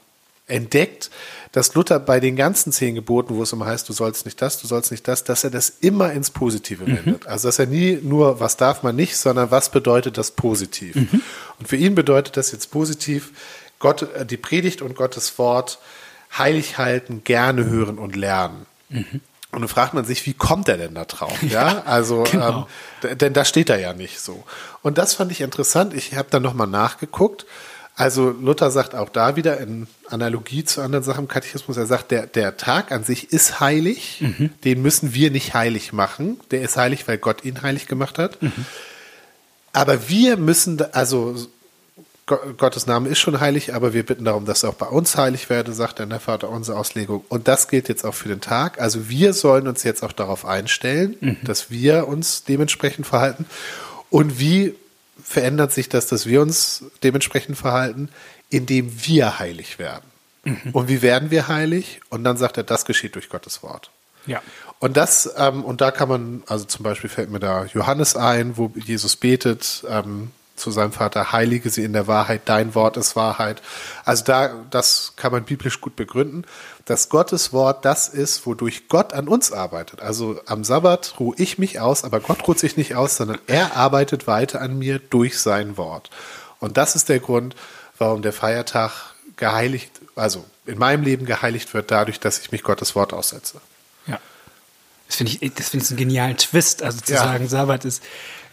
[0.47, 1.11] entdeckt,
[1.53, 4.61] dass Luther bei den ganzen zehn Geboten, wo es immer heißt, du sollst nicht das,
[4.61, 6.97] du sollst nicht das, dass er das immer ins Positive Mhm.
[7.07, 7.27] wendet.
[7.27, 10.97] Also dass er nie nur, was darf man nicht, sondern was bedeutet das positiv.
[10.97, 11.23] Mhm.
[11.59, 13.31] Und für ihn bedeutet das jetzt positiv,
[13.79, 15.79] Gott, äh, die Predigt und Gottes Wort
[16.37, 18.67] heilig halten, gerne hören und lernen.
[18.89, 19.21] Mhm.
[19.53, 21.33] Und dann fragt man sich, wie kommt er denn da drauf?
[21.49, 22.67] Ja, also, genau.
[23.05, 24.43] ähm, denn da steht er ja nicht so.
[24.83, 25.95] Und das fand ich interessant.
[25.95, 27.47] Ich habe dann nochmal nachgeguckt.
[27.97, 32.11] Also Luther sagt auch da wieder in Analogie zu anderen Sachen im Katechismus, er sagt,
[32.11, 34.51] der, der Tag an sich ist heilig, Mhm.
[34.65, 36.41] den müssen wir nicht heilig machen.
[36.51, 38.43] Der ist heilig, weil Gott ihn heilig gemacht hat.
[38.43, 38.53] Mhm.
[39.73, 41.37] Aber wir müssen, also
[42.27, 45.17] Go- Gottes Name ist schon heilig, aber wir bitten darum, dass er auch bei uns
[45.17, 47.23] heilig werde, sagt dann der Vater unsere Auslegung.
[47.29, 48.81] Und das gilt jetzt auch für den Tag.
[48.81, 53.45] Also wir sollen uns jetzt auch darauf einstellen, dass wir uns dementsprechend verhalten.
[54.11, 54.75] Und wie
[55.25, 58.09] verändert sich das, dass wir uns dementsprechend verhalten?
[58.51, 60.05] Indem wir heilig werden.
[60.73, 62.01] Und wie werden wir heilig?
[62.11, 63.91] Und dann sagt er, das geschieht durch Gottes Wort.
[64.27, 64.43] Ja.
[64.79, 68.57] Und das, ähm, und da kann man, also zum Beispiel fällt mir da Johannes ein,
[68.57, 73.17] wo Jesus betet ähm, zu seinem Vater, heilige sie in der Wahrheit, dein Wort ist
[73.17, 73.61] Wahrheit.
[74.05, 76.45] Also da, das kann man biblisch gut begründen,
[76.85, 80.01] dass Gottes Wort das ist, wodurch Gott an uns arbeitet.
[80.01, 83.77] Also am Sabbat ruhe ich mich aus, aber Gott ruht sich nicht aus, sondern er
[83.77, 86.11] arbeitet weiter an mir durch sein Wort.
[86.61, 87.57] Und das ist der Grund,
[87.99, 88.93] warum der Feiertag
[89.37, 93.61] geheiligt, also in meinem Leben geheiligt wird, dadurch, dass ich mich Gottes Wort aussetze.
[94.07, 94.19] Ja.
[95.09, 96.83] Das finde ich, das finde ich einen genialen Twist.
[96.83, 97.25] Also zu Ja.
[97.25, 98.03] sagen, Sabbat ist,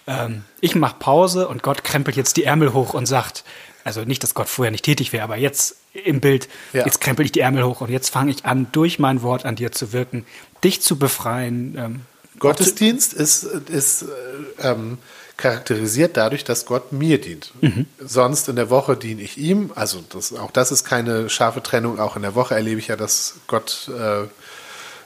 [0.08, 3.44] ähm, ich mache Pause und Gott krempelt jetzt die Ärmel hoch und sagt,
[3.84, 6.86] also nicht, dass Gott vorher nicht tätig wäre, aber jetzt im Bild, Ja.
[6.86, 9.56] jetzt krempel ich die Ärmel hoch und jetzt fange ich an, durch mein Wort an
[9.56, 10.26] dir zu wirken,
[10.64, 11.76] dich zu befreien.
[11.78, 12.02] Ähm,
[12.40, 14.08] Gottesdienst ist, ist äh,
[14.70, 14.98] ähm,
[15.38, 17.52] charakterisiert dadurch, dass Gott mir dient.
[18.00, 19.72] Sonst in der Woche diene ich ihm.
[19.74, 22.00] Also das, auch das ist keine scharfe Trennung.
[22.00, 24.28] Auch in der Woche erlebe ich ja, dass Gott äh,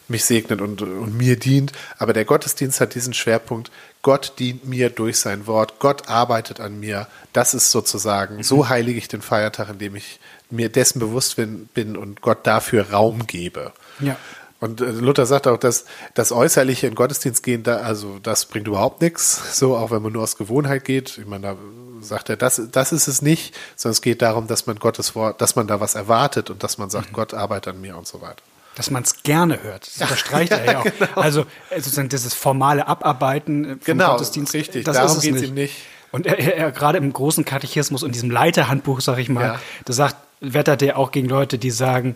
[0.07, 1.71] mich segnet und, und mir dient.
[1.97, 3.71] Aber der Gottesdienst hat diesen Schwerpunkt.
[4.01, 5.79] Gott dient mir durch sein Wort.
[5.79, 7.07] Gott arbeitet an mir.
[7.33, 11.97] Das ist sozusagen, so heilige ich den Feiertag, indem ich mir dessen bewusst bin, bin
[11.97, 13.73] und Gott dafür Raum gebe.
[13.99, 14.17] Ja.
[14.59, 18.67] Und äh, Luther sagt auch, dass das Äußerliche in Gottesdienst gehen, da, also das bringt
[18.67, 21.17] überhaupt nichts, so auch wenn man nur aus Gewohnheit geht.
[21.17, 21.57] Ich meine, da
[22.01, 25.41] sagt er, das, das ist es nicht, sondern es geht darum, dass man Gottes Wort,
[25.41, 28.21] dass man da was erwartet und dass man sagt, Gott arbeitet an mir und so
[28.21, 28.41] weiter.
[28.75, 29.87] Dass man es gerne hört.
[29.87, 30.85] Das unterstreicht er ja auch.
[31.17, 34.53] Also äh, sozusagen dieses formale Abarbeiten äh, vom Genau, Gottesdienst.
[34.53, 34.83] richtig.
[34.85, 35.75] Das Darum ist es ihm nicht.
[36.11, 39.59] Und er, er, er gerade im großen Katechismus und diesem Leiterhandbuch, sag ich mal, Ja.
[39.85, 42.15] da sagt, wettert er auch gegen Leute, die sagen,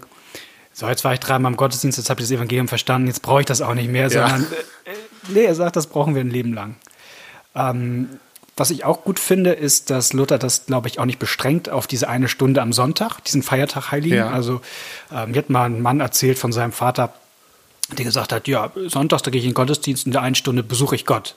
[0.72, 3.42] so, jetzt war ich dreimal im Gottesdienst, jetzt habe ich das Evangelium verstanden, jetzt brauche
[3.42, 4.30] ich das auch nicht mehr, Ja.
[4.30, 4.44] sondern
[4.86, 4.92] äh,
[5.30, 6.76] nee, er sagt, das brauchen wir ein Leben lang.
[7.56, 8.10] Ähm,
[8.60, 11.88] was ich auch gut finde, ist, dass Luther das, glaube ich, auch nicht bestrengt auf
[11.88, 14.18] diese eine Stunde am Sonntag, diesen Feiertag Heiligen.
[14.18, 14.30] Ja.
[14.30, 14.62] Also
[15.12, 17.14] ähm, mir hat mal ein Mann erzählt von seinem Vater,
[17.98, 20.62] der gesagt hat, ja, sonntags da gehe ich in den Gottesdienst, in der einen Stunde
[20.62, 21.36] besuche ich Gott.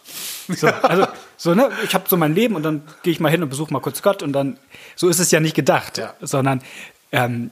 [0.49, 1.07] So, also
[1.37, 3.73] so, ne, ich habe so mein Leben und dann gehe ich mal hin und besuche
[3.73, 4.59] mal kurz Gott und dann,
[4.97, 6.15] so ist es ja nicht gedacht, Ja.
[6.21, 6.63] sondern
[7.11, 7.51] ähm,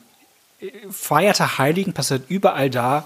[0.91, 3.05] Feiertag Heiligen passiert überall da,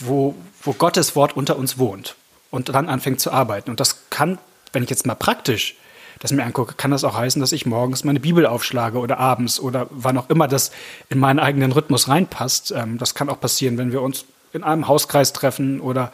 [0.00, 2.16] wo, wo Gottes Wort unter uns wohnt
[2.50, 3.70] und dann anfängt zu arbeiten.
[3.70, 4.38] Und das kann,
[4.72, 5.76] wenn ich jetzt mal praktisch
[6.20, 9.60] das mir angucke, kann das auch heißen, dass ich morgens meine Bibel aufschlage oder abends
[9.60, 10.72] oder wann auch immer das
[11.08, 12.72] in meinen eigenen Rhythmus reinpasst.
[12.72, 16.10] Ähm, das kann auch passieren, wenn wir uns in einem Hauskreis treffen oder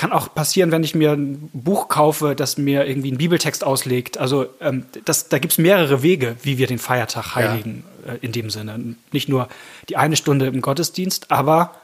[0.00, 4.16] kann auch passieren, wenn ich mir ein Buch kaufe, das mir irgendwie einen Bibeltext auslegt.
[4.16, 8.32] Also ähm, das, da gibt es mehrere Wege, wie wir den Feiertag heiligen äh, in
[8.32, 8.96] dem Sinne.
[9.12, 9.48] Nicht nur
[9.90, 11.74] die eine Stunde im Gottesdienst, aber,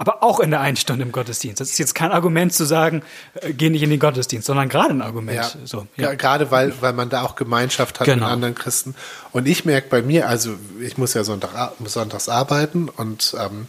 [0.00, 1.60] aber auch in der einen Stunde im Gottesdienst.
[1.60, 3.02] Das ist jetzt kein Argument zu sagen,
[3.34, 5.36] äh, geh nicht in den Gottesdienst, sondern gerade ein Argument.
[5.36, 6.14] Ja, So, ja.
[6.14, 8.24] gerade weil, weil man da auch Gemeinschaft hat Genau.
[8.24, 8.94] mit anderen Christen.
[9.32, 13.66] Und ich merke bei mir, also ich muss ja Sonntag, sonntags arbeiten und ähm,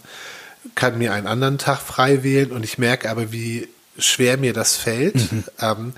[0.73, 3.67] kann mir einen anderen Tag frei wählen und ich merke aber, wie
[3.97, 5.33] schwer mir das fällt.
[5.33, 5.43] Mhm.
[5.59, 5.93] Ähm,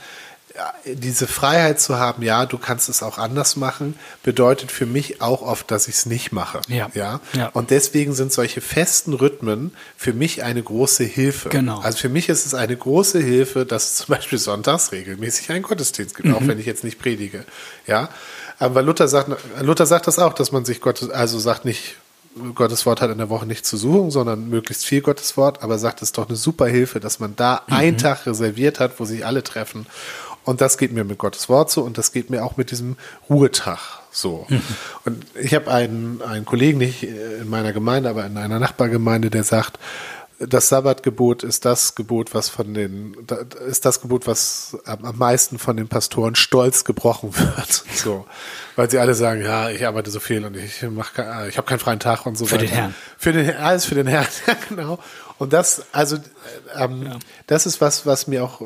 [0.85, 5.41] diese Freiheit zu haben, ja, du kannst es auch anders machen, bedeutet für mich auch
[5.41, 6.61] oft, dass ich es nicht mache.
[6.67, 6.89] Ja.
[6.93, 7.21] Ja?
[7.33, 7.47] Ja.
[7.53, 11.49] Und deswegen sind solche festen Rhythmen für mich eine große Hilfe.
[11.49, 11.79] Genau.
[11.79, 15.63] Also für mich ist es eine große Hilfe, dass es zum Beispiel sonntags regelmäßig einen
[15.63, 16.35] Gottesdienst gibt, Mhm.
[16.35, 17.45] auch wenn ich jetzt nicht predige.
[17.87, 18.09] Ja,
[18.59, 21.95] aber Luther sagt, Luther sagt das auch, dass man sich Gottes, also sagt nicht,
[22.55, 25.77] Gottes Wort hat in der Woche nicht zu suchen, sondern möglichst viel Gottes Wort, aber
[25.77, 27.73] sagt, es ist doch eine super Hilfe, dass man da Mhm.
[27.75, 29.85] einen Tag reserviert hat, wo sich alle treffen.
[30.45, 32.97] Und das geht mir mit Gottes Wort so und das geht mir auch mit diesem
[33.29, 33.79] Ruhetag
[34.11, 34.45] so.
[34.49, 34.61] Mhm.
[35.05, 39.43] Und ich habe einen, einen Kollegen, nicht in meiner Gemeinde, aber in einer Nachbargemeinde, der
[39.43, 39.79] sagt,
[40.47, 43.15] das Sabbatgebot ist das Gebot, was von den,
[43.67, 47.83] ist das Gebot, was am meisten von den Pastoren stolz gebrochen wird.
[47.93, 48.25] So.
[48.75, 51.79] Weil sie alle sagen, ja, ich arbeite so viel und ich mache, ich habe keinen
[51.79, 52.65] freien Tag und so für weiter.
[52.65, 52.95] Für den Herrn.
[53.17, 54.99] Für den, alles für den Herrn, ja, genau.
[55.37, 56.17] Und das, also,
[56.75, 57.19] ähm, ja.
[57.47, 58.61] das ist was, was mir auch,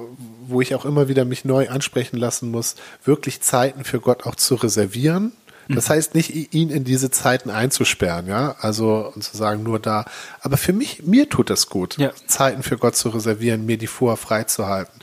[0.48, 4.36] wo ich auch immer wieder mich neu ansprechen lassen muss, wirklich Zeiten für Gott auch
[4.36, 5.34] zu reservieren
[5.70, 10.06] das heißt nicht, ihn in diese Zeiten einzusperren, ja, also und zu sagen, nur da.
[10.42, 12.12] Aber für mich, mir tut das gut, ja.
[12.28, 15.02] Zeiten für Gott zu reservieren, mir die vorher freizuhalten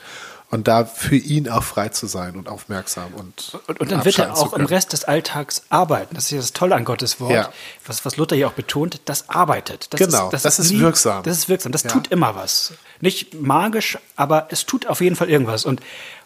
[0.54, 4.18] und da für ihn auch frei zu sein und aufmerksam und und, und dann wird
[4.20, 6.14] er auch im Rest des Alltags arbeiten.
[6.14, 7.50] Das ist ja das Tolle an Gottes Wort, ja.
[7.84, 9.92] was, was Luther hier auch betont, das arbeitet.
[9.92, 11.24] Das genau, ist, das, das ist, nie, wirksam.
[11.24, 11.90] Das ist wirksam, das ja.
[11.90, 12.74] tut immer was.
[13.00, 15.80] Nicht magisch, aber es tut auf jeden Fall irgendwas und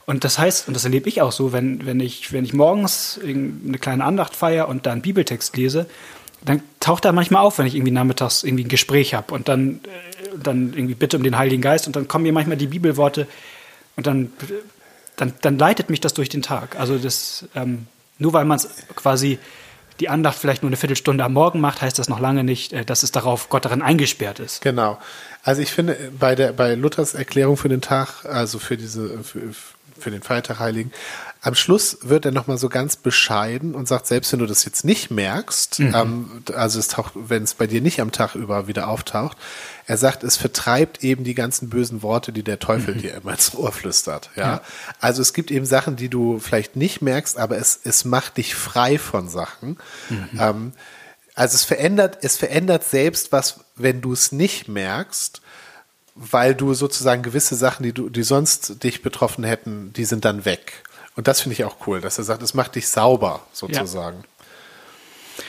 [0.09, 3.21] und das heißt, und das erlebe ich auch so, wenn, wenn, ich, wenn ich morgens
[3.23, 5.85] eine kleine Andacht feiere und dann Bibeltext lese,
[6.43, 9.81] dann taucht er manchmal auf, wenn ich irgendwie nachmittags irgendwie ein Gespräch habe und dann,
[9.85, 13.27] äh, dann irgendwie bitte um den Heiligen Geist und dann kommen mir manchmal die Bibelworte
[13.97, 14.33] und dann,
[15.17, 16.81] dann, dann leitet mich das durch den Tag.
[16.81, 18.59] Also das, ähm, nur weil man
[18.97, 19.39] quasi
[20.01, 22.87] die Andacht vielleicht nur eine Viertelstunde am Morgen macht, heißt das noch lange nicht, äh,
[22.87, 24.63] dass es darauf Gott darin eingesperrt ist.
[24.63, 24.99] Genau.
[25.43, 29.53] Also ich finde, bei der bei Luthers Erklärung für den Tag, also für diese für,
[30.03, 30.93] für den Feiertag Heiligen.
[31.41, 34.85] Am Schluss wird er nochmal so ganz bescheiden und sagt, selbst wenn du das jetzt
[34.85, 35.95] nicht merkst, mhm.
[35.95, 39.37] ähm, also es taucht, wenn es bei dir nicht am Tag über wieder auftaucht,
[39.87, 42.99] er sagt, es vertreibt eben die ganzen bösen Worte, die der Teufel mhm.
[42.99, 44.31] dir immer ins Ohr flüstert.
[44.35, 44.43] Ja?
[44.43, 44.61] ja?
[45.01, 48.55] Also es gibt eben Sachen, die du vielleicht nicht merkst, aber es, es macht dich
[48.57, 49.79] frei von Sachen.
[50.09, 50.29] Mhm.
[50.41, 50.73] Ähm,
[51.35, 55.41] also es verändert, es verändert selbst was, wenn du es nicht merkst
[56.19, 60.45] weil du sozusagen gewisse Sachen, die du, die sonst dich betroffen hätten, die sind dann
[60.45, 60.83] weg.
[61.17, 64.19] Und das finde ich auch cool, dass er sagt, es macht dich sauber, sozusagen.
[64.19, 65.45] Ja.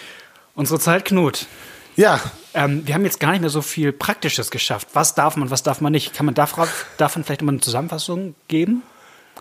[0.55, 1.47] Unsere Zeit, Knut.
[1.95, 2.19] Ja.
[2.53, 4.89] Ähm, wir haben jetzt gar nicht mehr so viel Praktisches geschafft.
[4.93, 6.13] Was darf man, was darf man nicht?
[6.13, 8.83] Kann man darauf, davon vielleicht immer eine Zusammenfassung geben?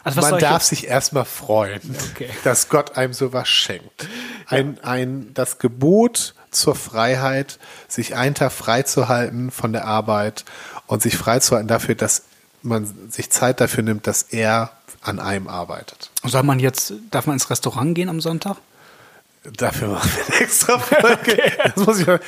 [0.04, 1.80] Also man darf sich erstmal freuen,
[2.12, 2.30] okay.
[2.44, 4.08] dass Gott einem sowas schenkt.
[4.46, 7.58] Ein, ein, das Gebot zur Freiheit,
[7.88, 10.44] sich einen Tag freizuhalten von der Arbeit
[10.86, 12.22] und sich freizuhalten dafür, dass
[12.62, 16.10] man sich Zeit dafür nimmt, dass er an einem arbeitet.
[16.24, 18.56] Soll man jetzt, darf man ins Restaurant gehen am Sonntag?
[19.44, 21.08] Dafür machen wir eine extra Folge.
[21.12, 21.52] okay.
[21.74, 22.20] Das muss ich mal.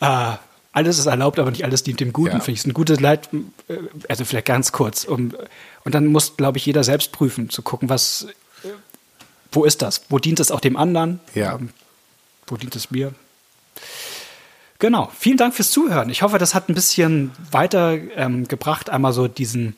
[0.00, 0.38] ah,
[0.72, 2.40] alles ist erlaubt, aber nicht alles dient dem Guten, ja.
[2.40, 2.58] finde ich.
[2.58, 3.30] ist ein gutes Leit,
[3.68, 5.04] äh, also vielleicht ganz kurz.
[5.04, 5.34] Um,
[5.84, 8.26] und dann muss, glaube ich, jeder selbst prüfen, zu gucken, was,
[9.52, 10.02] wo ist das?
[10.10, 11.20] Wo dient es auch dem anderen?
[11.34, 11.54] Ja.
[11.54, 11.70] Ähm,
[12.46, 13.14] wo dient es mir?
[14.78, 15.10] Genau.
[15.18, 16.10] Vielen Dank fürs Zuhören.
[16.10, 19.76] Ich hoffe, das hat ein bisschen weitergebracht, ähm, einmal so diesen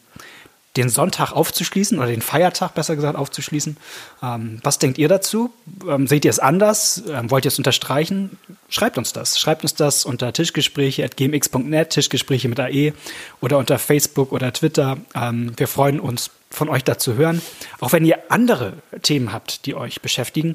[0.78, 3.76] den Sonntag aufzuschließen oder den Feiertag besser gesagt aufzuschließen.
[4.22, 5.52] Ähm, was denkt ihr dazu?
[5.88, 7.02] Ähm, seht ihr es anders?
[7.09, 8.38] Ähm, wollt ihr es unterstreichen?
[8.68, 9.40] Schreibt uns das.
[9.40, 12.92] Schreibt uns das unter tischgespräche.gmx.net, Tischgespräche mit AE
[13.40, 14.98] oder unter Facebook oder Twitter.
[15.16, 17.42] Ähm, wir freuen uns, von euch dazu hören.
[17.81, 20.54] Auch wenn ihr andere Themen habt, die euch beschäftigen,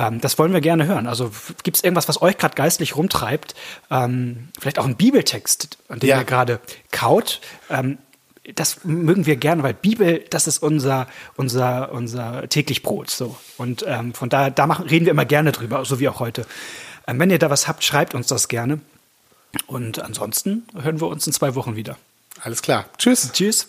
[0.00, 1.06] ähm, das wollen wir gerne hören.
[1.06, 1.30] Also
[1.62, 3.54] gibt es irgendwas, was euch gerade geistlich rumtreibt?
[3.90, 6.18] Ähm, vielleicht auch ein Bibeltext, an dem ja.
[6.18, 6.60] ihr gerade
[6.90, 7.40] kaut
[8.54, 13.10] das mögen wir gerne, weil Bibel, das ist unser, unser, unser täglich Brot.
[13.10, 13.36] So.
[13.56, 16.46] Und ähm, von daher, da machen, reden wir immer gerne drüber, so wie auch heute.
[17.06, 18.80] Ähm, wenn ihr da was habt, schreibt uns das gerne.
[19.66, 21.96] Und ansonsten hören wir uns in zwei Wochen wieder.
[22.42, 22.86] Alles klar.
[22.98, 23.30] Tschüss.
[23.32, 23.68] Tschüss.